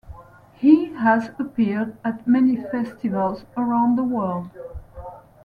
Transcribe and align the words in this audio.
He 0.55 0.85
has 0.95 1.29
appeared 1.37 1.95
at 2.03 2.25
many 2.27 2.55
festivals 2.55 3.45
around 3.55 3.97
the 3.99 4.03
world. 4.03 4.49